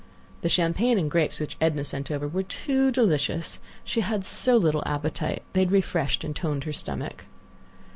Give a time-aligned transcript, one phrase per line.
[0.41, 3.59] The champagne and grapes which Edna sent over were too delicious.
[3.83, 7.25] She had so little appetite; they had refreshed and toned her stomach.